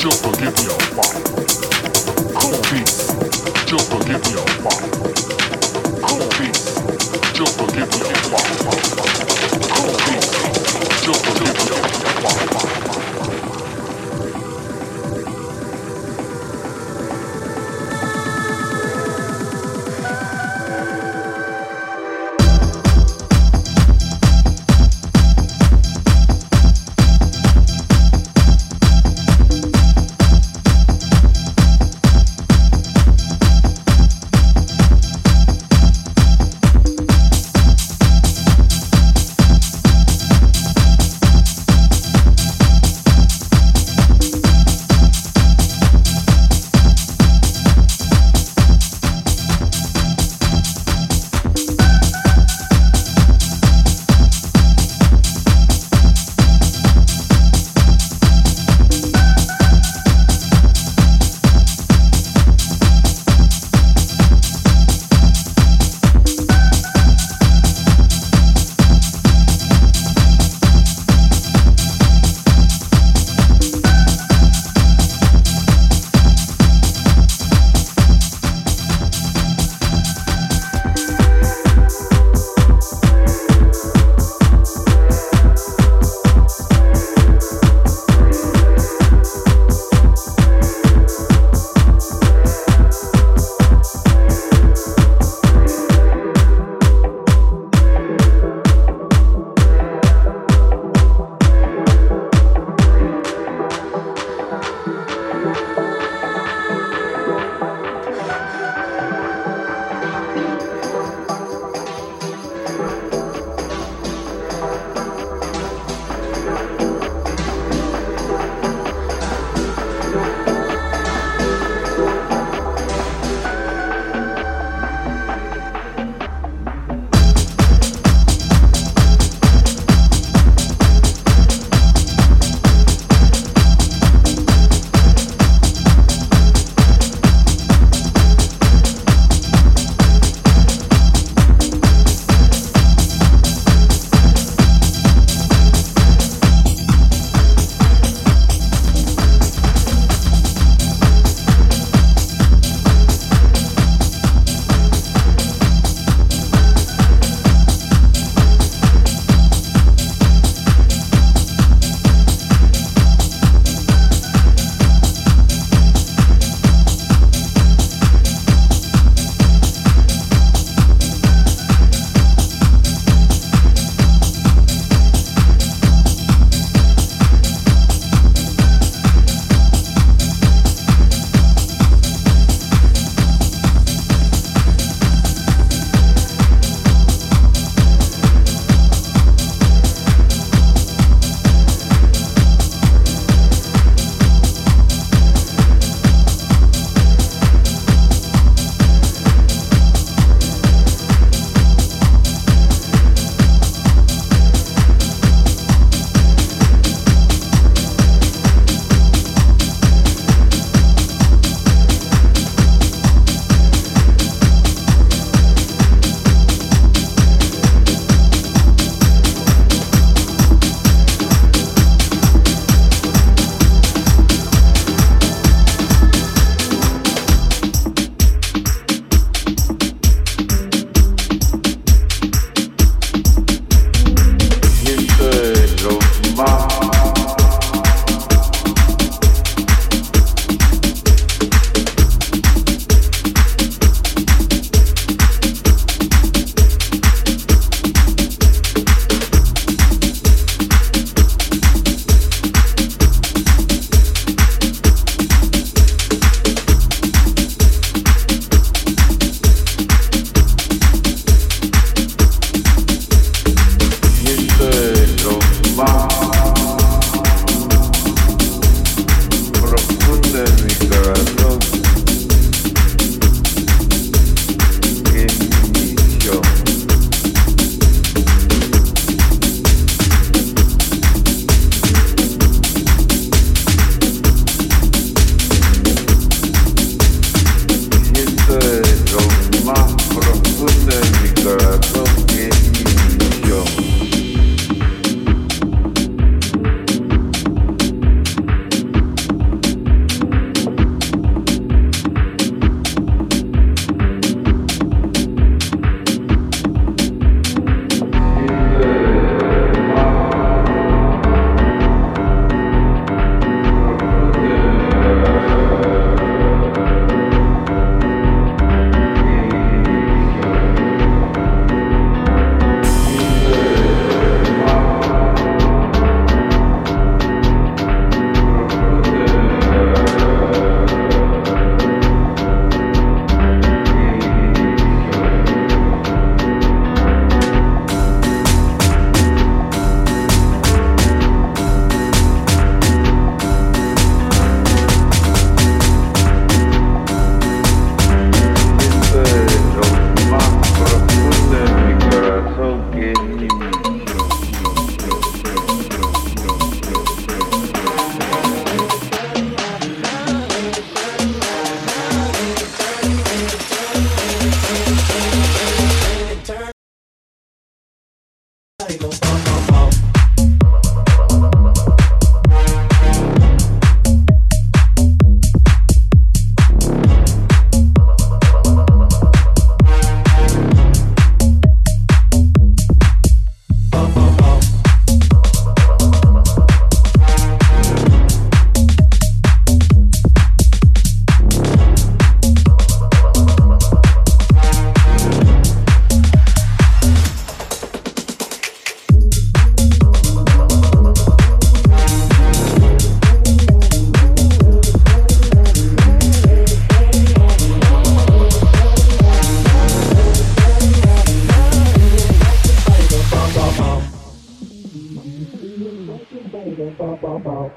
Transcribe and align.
Just 0.00 0.24
forgive 0.24 0.56
me, 0.56 0.66
oh 0.70 0.78
fuck. 0.96 1.12
Cool 2.40 2.56
beats. 2.72 3.70
Yo 3.70 3.76
forgive 3.76 4.24
me, 4.24 4.32
oh 4.38 4.46
fuck. 4.62 5.09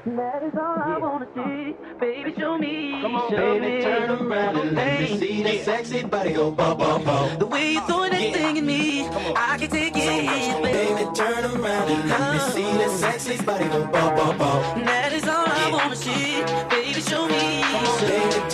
That 0.06 0.42
is 0.42 0.52
all 0.54 0.76
yeah. 0.76 0.96
I 0.96 0.98
wanna 0.98 1.26
see. 1.34 1.74
Baby, 1.98 2.34
show 2.38 2.58
me. 2.58 3.00
Come 3.00 3.16
on, 3.16 3.30
show 3.30 3.58
baby, 3.58 3.76
me. 3.76 3.82
turn 3.82 4.10
around 4.10 4.56
and 4.58 4.76
let 4.76 5.00
me 5.00 5.18
see 5.18 5.42
that 5.42 5.64
sexy 5.64 6.02
body 6.02 6.34
go 6.34 6.50
bum 6.50 6.76
bum 6.76 7.04
bum. 7.04 7.38
The 7.38 7.46
way 7.46 7.72
you're 7.72 7.86
doing 7.86 8.10
that 8.10 8.20
yeah. 8.20 8.32
thing 8.34 8.56
in 8.58 8.66
me, 8.66 9.08
I 9.34 9.56
can 9.58 9.70
take 9.70 9.94
it. 9.96 10.62
Baby, 10.62 11.10
turn 11.14 11.44
around 11.46 11.88
and 11.88 12.10
let 12.10 12.32
me 12.34 12.38
see 12.52 12.62
that 12.62 12.88
uh-huh. 12.88 12.98
sexy 12.98 13.42
body 13.44 13.64
go 13.64 13.86
bum 13.86 14.14
bum 14.14 14.36
bum. 14.36 14.84
That 14.84 15.14
is 15.14 15.26
all 15.26 15.46
I 15.48 15.70
wanna 15.72 15.96
see. 15.96 16.42
Baby, 16.68 17.00
show 17.00 17.26
me. 17.26 17.62
Come 17.62 17.86
on, 17.86 18.00
baby, 18.00 18.53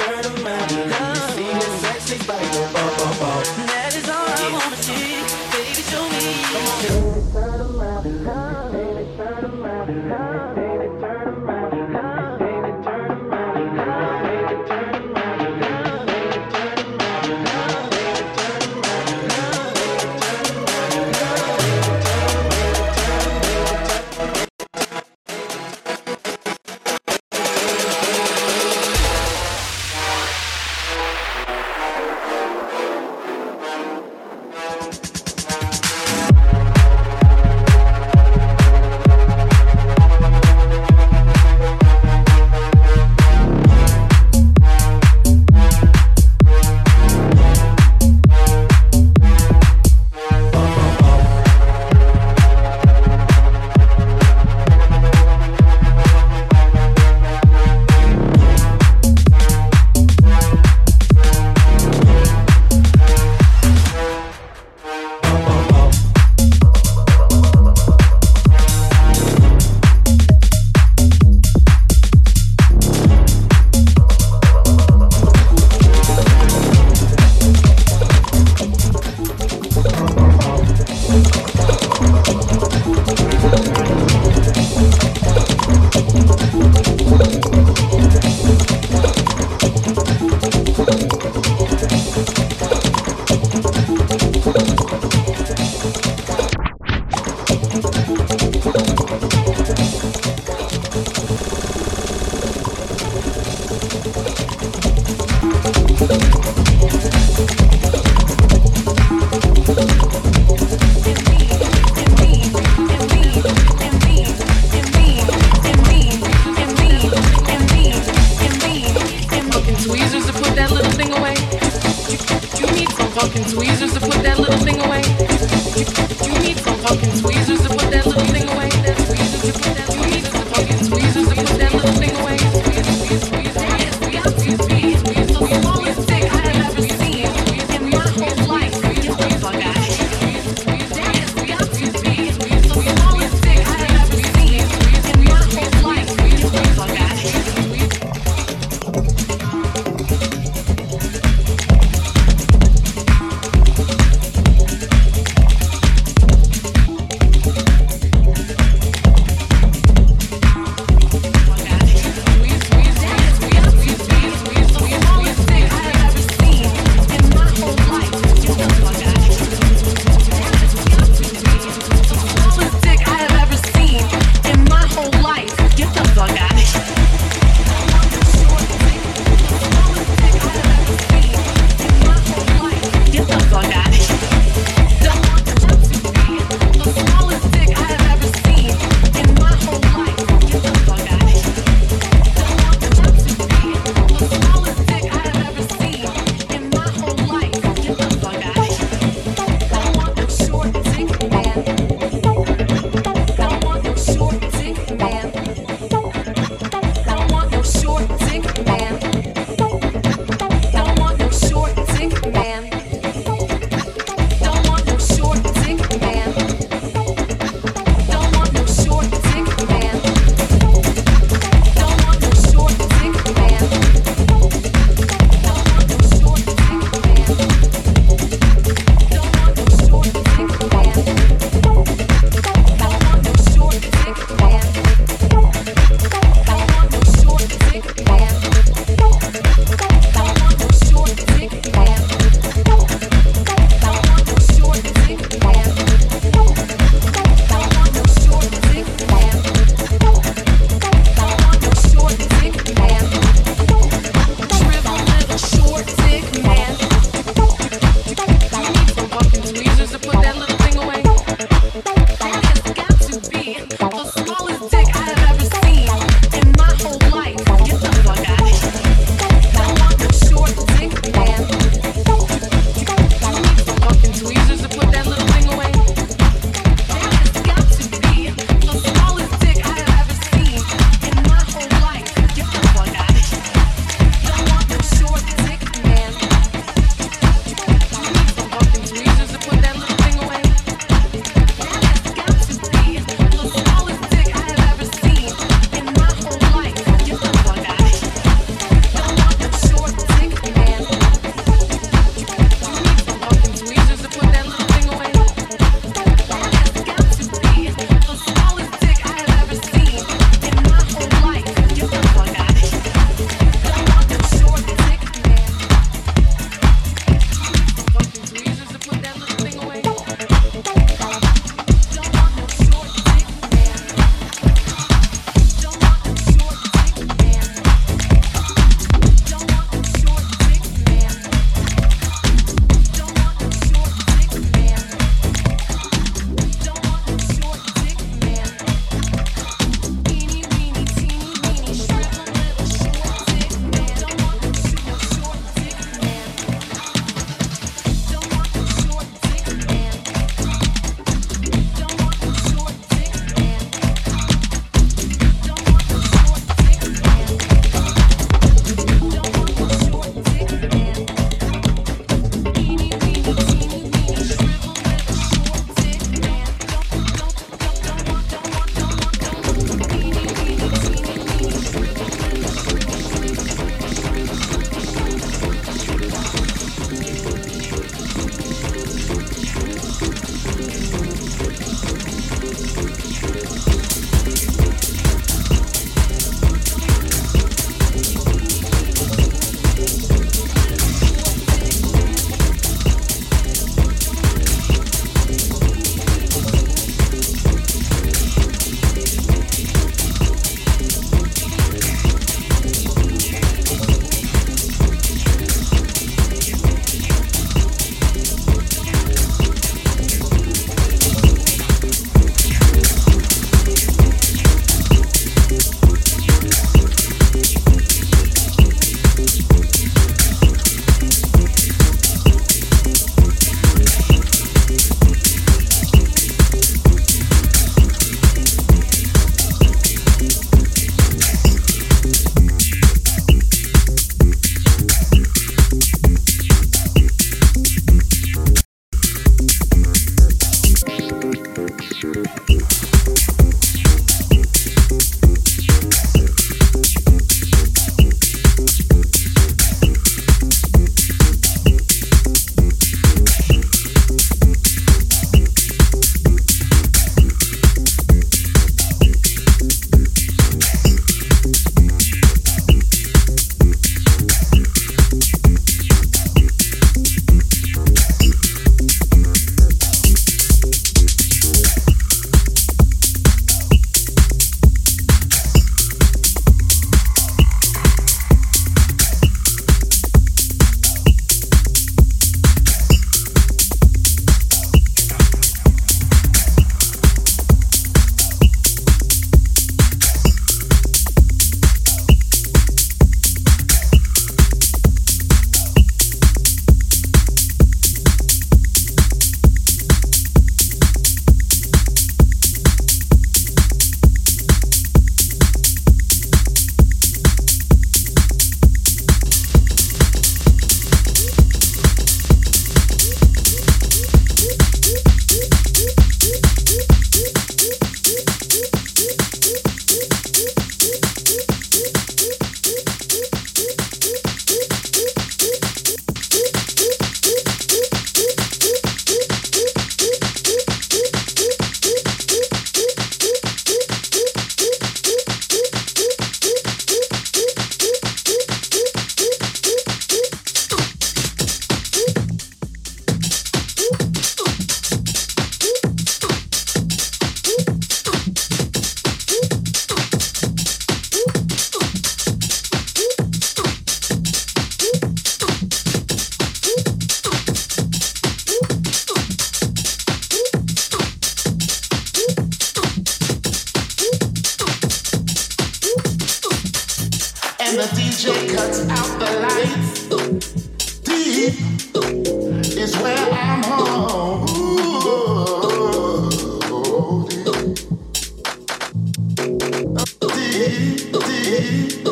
sorrir. 581.61 582.10